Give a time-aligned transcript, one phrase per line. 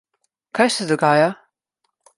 [0.59, 1.31] Kaj se dogaja?